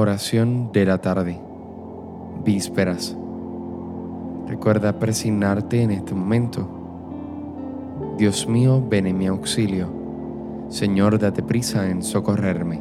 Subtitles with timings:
[0.00, 1.38] Oración de la tarde.
[2.42, 3.14] Vísperas.
[4.48, 6.66] Recuerda presignarte en este momento.
[8.16, 9.92] Dios mío, ven en mi auxilio.
[10.70, 12.80] Señor, date prisa en socorrerme.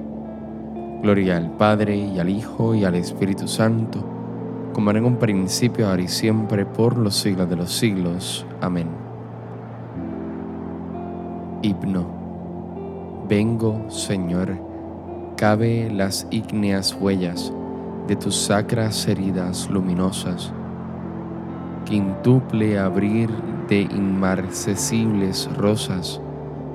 [1.01, 4.01] Gloria al Padre y al Hijo y al Espíritu Santo,
[4.71, 8.45] como en un principio, ahora y siempre, por los siglos de los siglos.
[8.61, 8.87] Amén.
[11.63, 12.05] Himno.
[13.27, 14.68] Vengo, Señor
[15.39, 17.53] cabe las ígneas huellas
[18.09, 20.51] de tus sacras heridas luminosas.
[21.85, 23.29] Quintuple abrir
[23.69, 26.19] de inmarcesibles rosas,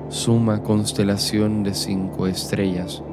[0.09, 3.03] suma constelación de cinco estrellas.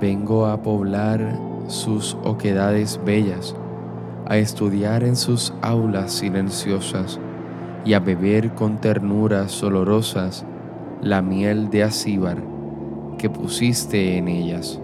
[0.00, 1.38] Vengo a poblar
[1.68, 3.54] sus oquedades bellas,
[4.26, 7.20] a estudiar en sus aulas silenciosas
[7.84, 10.44] y a beber con ternuras olorosas
[11.00, 12.51] la miel de Asíbar
[13.22, 14.80] que pusiste en ellas.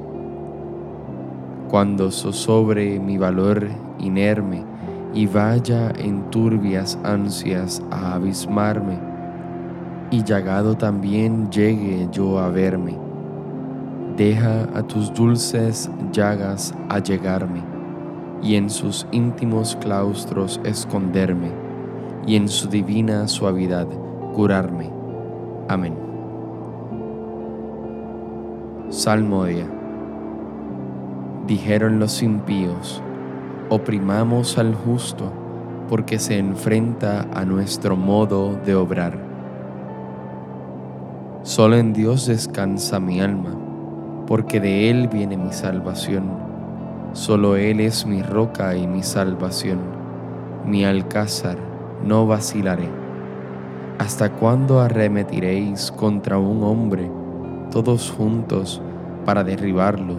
[1.69, 3.67] Cuando zozobre mi valor
[3.99, 4.63] inerme
[5.13, 8.97] y vaya en turbias ansias a abismarme,
[10.13, 12.97] y llagado también llegue yo a verme,
[14.17, 17.65] deja a tus dulces llagas allegarme,
[18.41, 21.51] y en sus íntimos claustros esconderme,
[22.25, 23.89] y en su divina suavidad
[24.33, 24.93] curarme.
[25.67, 26.08] Amén.
[28.91, 29.67] Salmodia.
[31.47, 33.03] Dijeron los impíos,
[33.69, 35.31] oprimamos al justo
[35.91, 39.19] porque se enfrenta a nuestro modo de obrar.
[41.43, 43.55] Solo en Dios descansa mi alma,
[44.27, 46.31] porque de Él viene mi salvación.
[47.13, 49.81] Solo Él es mi roca y mi salvación,
[50.65, 51.59] mi alcázar,
[52.03, 52.89] no vacilaré.
[53.99, 57.18] ¿Hasta cuándo arremetiréis contra un hombre?
[57.71, 58.83] Todos juntos
[59.25, 60.17] para derribarlo,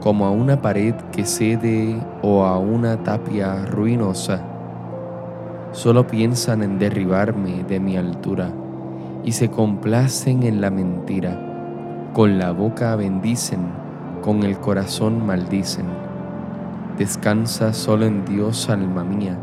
[0.00, 4.42] como a una pared que cede o a una tapia ruinosa.
[5.70, 8.50] Solo piensan en derribarme de mi altura
[9.24, 12.10] y se complacen en la mentira.
[12.12, 13.60] Con la boca bendicen,
[14.22, 15.86] con el corazón maldicen.
[16.98, 19.38] Descansa solo en Dios, alma mía,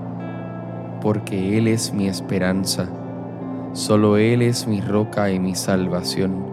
[1.01, 2.89] porque Él es mi esperanza.
[3.71, 6.48] Solo Él es mi roca y mi salvación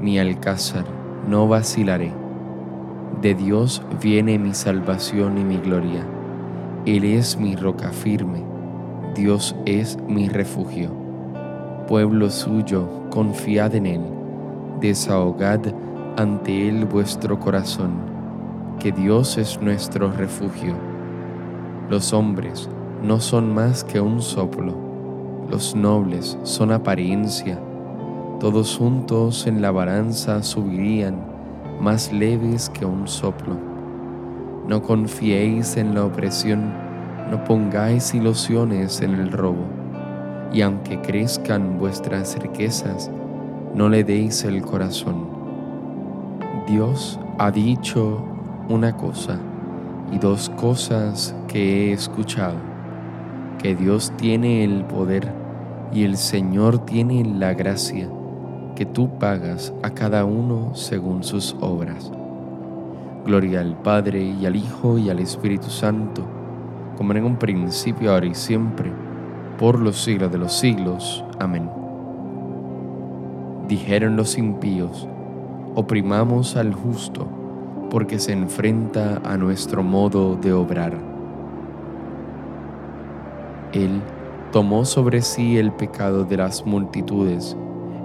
[0.00, 0.84] mi alcázar,
[1.26, 2.12] no vacilaré.
[3.20, 6.06] De Dios viene mi salvación y mi gloria.
[6.86, 8.44] Él es mi roca firme,
[9.14, 10.90] Dios es mi refugio.
[11.88, 14.02] Pueblo suyo, confiad en Él,
[14.80, 15.60] desahogad
[16.16, 17.92] ante Él vuestro corazón,
[18.78, 20.74] que Dios es nuestro refugio.
[21.90, 22.68] Los hombres
[23.02, 24.74] no son más que un soplo,
[25.50, 27.58] los nobles son apariencia,
[28.40, 31.16] todos juntos en la balanza subirían,
[31.80, 33.56] más leves que un soplo.
[34.68, 36.72] No confiéis en la opresión,
[37.32, 39.64] no pongáis ilusiones en el robo,
[40.52, 43.10] y aunque crezcan vuestras riquezas,
[43.74, 45.26] no le deis el corazón.
[46.68, 48.22] Dios ha dicho
[48.68, 49.36] una cosa
[50.12, 52.56] y dos cosas que he escuchado,
[53.60, 55.32] que Dios tiene el poder
[55.92, 58.08] y el Señor tiene la gracia
[58.78, 62.12] que tú pagas a cada uno según sus obras.
[63.26, 66.22] Gloria al Padre y al Hijo y al Espíritu Santo,
[66.96, 68.92] como en un principio, ahora y siempre,
[69.58, 71.24] por los siglos de los siglos.
[71.40, 71.68] Amén.
[73.66, 75.08] Dijeron los impíos,
[75.74, 77.26] oprimamos al justo,
[77.90, 80.92] porque se enfrenta a nuestro modo de obrar.
[83.72, 84.00] Él
[84.52, 87.56] tomó sobre sí el pecado de las multitudes,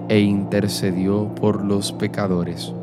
[0.08, 2.74] e intercedió por los pecadores.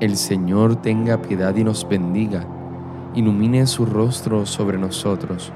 [0.00, 2.44] El Señor tenga piedad y nos bendiga,
[3.14, 5.52] ilumine su rostro sobre nosotros,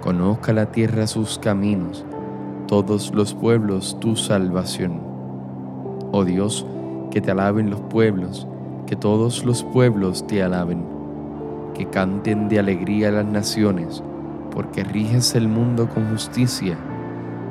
[0.00, 2.04] conozca la tierra sus caminos,
[2.66, 5.00] todos los pueblos tu salvación.
[6.12, 6.66] Oh Dios,
[7.10, 8.46] que te alaben los pueblos,
[8.86, 10.84] que todos los pueblos te alaben,
[11.74, 14.02] que canten de alegría las naciones,
[14.50, 16.76] porque riges el mundo con justicia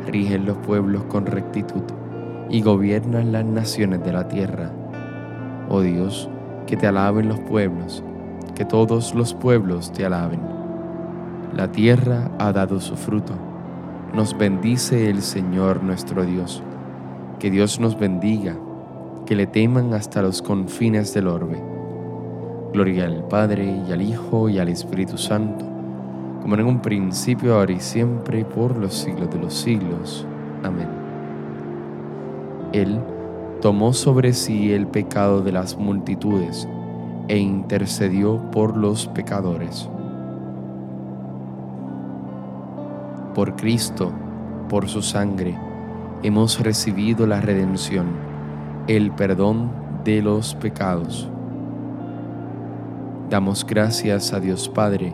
[0.10, 1.84] rigen los pueblos con rectitud
[2.50, 4.72] y gobiernan las naciones de la tierra.
[5.70, 6.30] Oh Dios,
[6.68, 8.04] que te alaben los pueblos,
[8.56, 10.42] que todos los pueblos te alaben.
[11.56, 13.34] La tierra ha dado su fruto.
[14.14, 16.64] Nos bendice el Señor nuestro Dios.
[17.40, 18.56] Que Dios nos bendiga,
[19.26, 21.62] que le teman hasta los confines del orbe.
[22.74, 25.69] Gloria al Padre y al Hijo y al Espíritu Santo
[26.50, 30.26] como en un principio, ahora y siempre, por los siglos de los siglos.
[30.64, 30.88] Amén.
[32.74, 33.00] Él
[33.62, 36.68] tomó sobre sí el pecado de las multitudes
[37.28, 39.88] e intercedió por los pecadores.
[43.36, 44.12] Por Cristo,
[44.70, 45.56] por su sangre,
[46.24, 48.08] hemos recibido la redención,
[48.88, 49.70] el perdón
[50.04, 51.30] de los pecados.
[53.30, 55.14] Damos gracias a Dios Padre,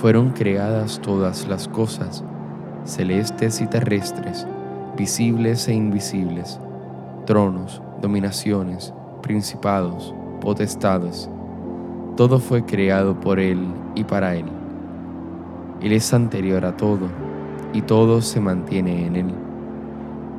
[0.00, 2.22] fueron creadas todas las cosas,
[2.84, 4.46] celestes y terrestres,
[4.96, 6.60] visibles e invisibles,
[7.26, 11.28] tronos, dominaciones, principados, potestades.
[12.16, 13.58] Todo fue creado por Él
[13.96, 14.44] y para Él.
[15.82, 17.08] Él es anterior a todo,
[17.72, 19.34] y todo se mantiene en Él.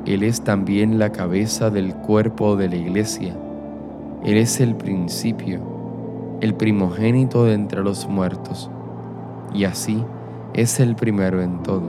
[0.06, 3.36] Él es también la cabeza del cuerpo de la iglesia.
[4.24, 5.60] Él es el principio,
[6.40, 8.70] el primogénito de entre los muertos,
[9.52, 10.04] y así
[10.54, 11.88] es el primero en todo.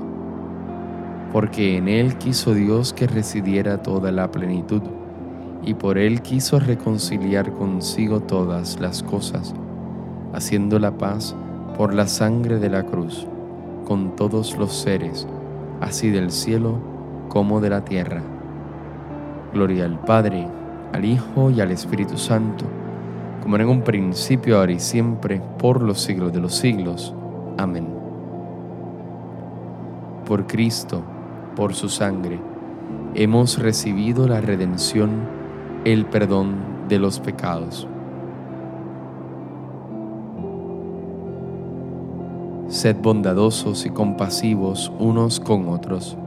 [1.32, 4.82] Porque en Él quiso Dios que residiera toda la plenitud
[5.64, 9.54] y por él quiso reconciliar consigo todas las cosas,
[10.34, 11.36] haciendo la paz
[11.78, 13.28] por la sangre de la cruz
[13.86, 15.28] con todos los seres,
[15.80, 16.80] así del cielo
[17.30, 18.22] como de la tierra.
[19.54, 20.48] Gloria al Padre,
[20.94, 22.66] al Hijo y al Espíritu Santo,
[23.42, 27.14] como en un principio, ahora y siempre, por los siglos de los siglos.
[27.62, 27.88] Amén.
[30.26, 31.04] Por Cristo,
[31.56, 32.40] por su sangre,
[33.14, 35.12] hemos recibido la redención
[35.86, 36.56] el perdón
[36.90, 37.88] de los pecados.
[42.68, 46.18] Sed bondadosos y compasivos unos con otros,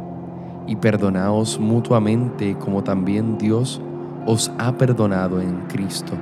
[0.69, 3.81] y perdonaos mutuamente como también Dios
[4.25, 6.13] os ha perdonado en Cristo.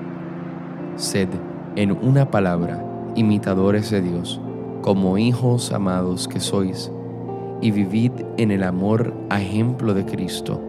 [0.97, 1.29] Sed,
[1.77, 2.83] en una palabra,
[3.15, 4.41] imitadores de Dios,
[4.83, 6.93] como hijos amados que sois,
[7.63, 10.61] y vivid en el amor a ejemplo de Cristo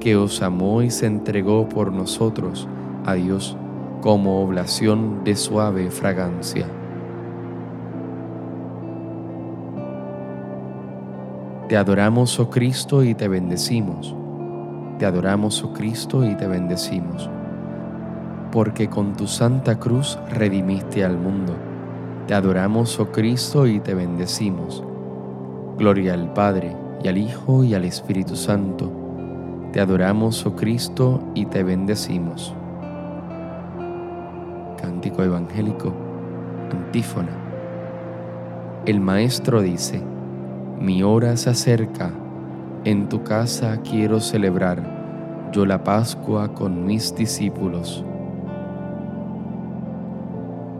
[0.00, 2.66] que os amó y se entregó por nosotros
[3.04, 3.56] a Dios
[4.00, 6.66] como oblación de suave fragancia.
[11.68, 14.16] Te adoramos, oh Cristo, y te bendecimos.
[14.98, 17.30] Te adoramos, oh Cristo, y te bendecimos.
[18.50, 21.69] Porque con tu santa cruz redimiste al mundo.
[22.30, 24.84] Te adoramos, oh Cristo, y te bendecimos.
[25.76, 28.88] Gloria al Padre, y al Hijo, y al Espíritu Santo
[29.72, 32.54] te adoramos, oh Cristo, y te bendecimos.
[34.80, 35.92] Cántico evangélico,
[36.70, 37.36] antífona.
[38.86, 40.00] El Maestro dice,
[40.78, 42.12] mi hora se acerca,
[42.84, 48.04] en tu casa quiero celebrar yo la Pascua con mis discípulos.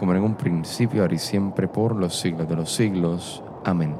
[0.00, 3.44] como en un principio, ahora y siempre, por los siglos de los siglos.
[3.66, 3.94] Amén.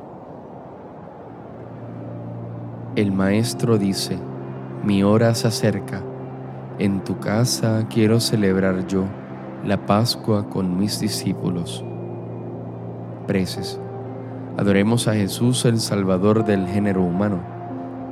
[2.97, 4.17] El Maestro dice,
[4.83, 6.03] mi hora se acerca.
[6.79, 9.05] En tu casa quiero celebrar yo
[9.63, 11.85] la Pascua con mis discípulos.
[13.27, 13.79] Preces.
[14.57, 17.43] Adoremos a Jesús el Salvador del género humano,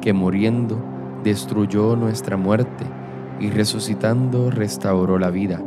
[0.03, 0.79] que muriendo
[1.25, 2.85] destruyó nuestra muerte
[3.41, 5.63] y resucitando restauró la vida,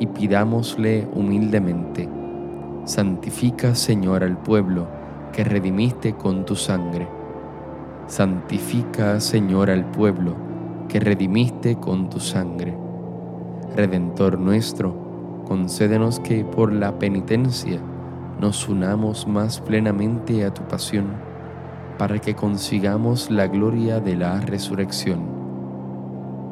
[0.00, 2.08] y pidámosle humildemente,
[2.84, 4.88] santifica Señor al pueblo
[5.32, 7.20] que redimiste con tu sangre
[8.10, 10.34] Santifica, Señor, al pueblo
[10.88, 12.76] que redimiste con tu sangre.
[13.76, 17.80] Redentor nuestro, concédenos que por la penitencia
[18.40, 21.06] nos unamos más plenamente a tu pasión,
[21.98, 25.20] para que consigamos la gloria de la resurrección.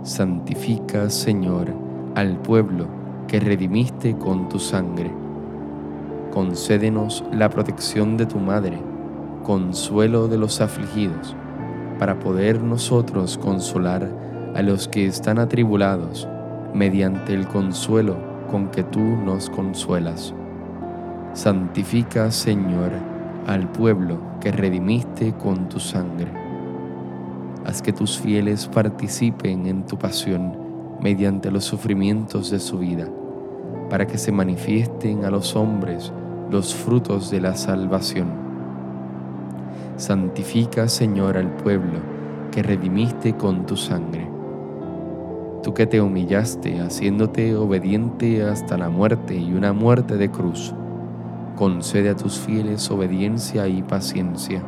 [0.05, 1.75] Santifica, Señor,
[2.15, 2.87] al pueblo
[3.29, 5.13] que redimiste con tu sangre.
[6.33, 8.79] Concédenos la protección de tu Madre,
[9.45, 11.37] consuelo de los afligidos,
[11.99, 14.11] para poder nosotros consolar
[14.55, 16.27] a los que están atribulados
[16.75, 18.17] mediante el consuelo
[18.51, 20.35] con que tú nos consuelas.
[21.35, 22.93] Santifica, Señor,
[23.47, 26.33] al pueblo que redimiste con tu sangre.
[27.67, 30.68] Haz que tus fieles participen en tu pasión
[31.01, 33.09] mediante los sufrimientos de su vida,
[33.91, 36.13] para que se manifiesten a los hombres
[36.51, 38.29] los frutos de la salvación.
[39.97, 41.99] Santifica, Señor, al pueblo
[42.51, 44.39] que redimiste con tu sangre
[45.63, 50.75] tú que te humillaste haciéndote obediente hasta la muerte y una muerte de cruz,
[51.57, 54.63] concede a tus fieles obediencia y paciencia.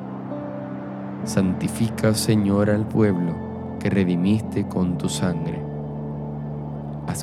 [1.24, 3.34] Santifica, Señor, al pueblo
[3.78, 5.59] que redimiste con tu sangre.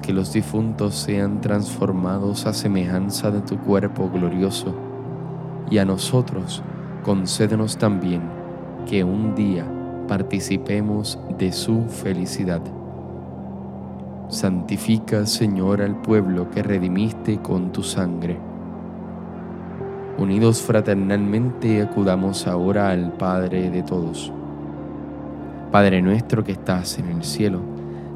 [0.02, 4.76] Que los difuntos sean transformados a semejanza de tu cuerpo glorioso,
[5.72, 6.62] y a nosotros
[7.04, 8.22] concédenos también
[8.86, 9.66] que un día
[10.08, 12.62] participemos de su felicidad
[14.30, 18.38] Santifica, Señor, al pueblo que redimiste con tu sangre.
[20.18, 24.34] Unidos fraternalmente acudamos ahora al Padre de todos.
[25.72, 27.62] Padre nuestro que estás en el cielo,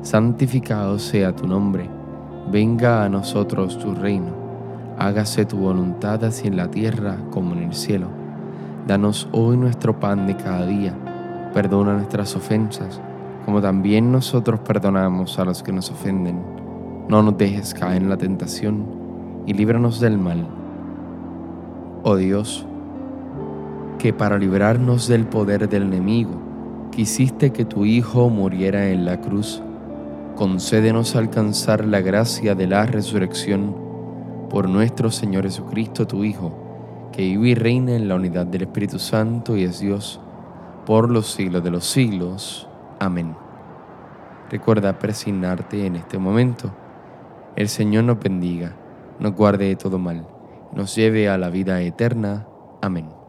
[0.02, 1.90] santificado sea tu nombre,
[2.52, 4.32] venga a nosotros tu reino,
[4.98, 8.08] hágase tu voluntad así en la tierra como en el cielo.
[8.88, 10.94] Danos hoy nuestro pan de cada día,
[11.54, 13.02] perdona nuestras ofensas
[13.46, 16.42] como también nosotros perdonamos a los que nos ofenden.
[17.08, 18.86] No nos dejes caer en la tentación
[19.46, 20.48] y líbranos del mal.
[22.04, 22.66] Oh Dios,
[24.00, 26.32] que para librarnos del poder del enemigo,
[26.92, 29.62] quisiste que tu Hijo muriera en la cruz,
[30.36, 33.76] concédenos alcanzar la gracia de la resurrección
[34.50, 39.00] por nuestro Señor Jesucristo, tu Hijo, que vive y reina en la unidad del Espíritu
[39.00, 40.20] Santo y es Dios
[40.86, 42.68] por los siglos de los siglos.
[43.00, 43.36] Amén.
[44.50, 46.72] Recuerda presignarte en este momento.
[47.56, 48.74] El Señor nos bendiga,
[49.20, 50.28] nos guarde de todo mal,
[50.74, 52.48] nos lleve a la vida eterna.
[52.82, 53.21] Amén.